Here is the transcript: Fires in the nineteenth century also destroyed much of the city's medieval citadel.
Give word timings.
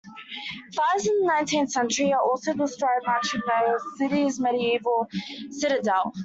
Fires 0.75 1.05
in 1.05 1.19
the 1.19 1.27
nineteenth 1.27 1.69
century 1.69 2.11
also 2.11 2.55
destroyed 2.55 3.03
much 3.05 3.35
of 3.35 3.41
the 3.43 3.79
city's 3.99 4.39
medieval 4.39 5.05
citadel. 5.51 6.11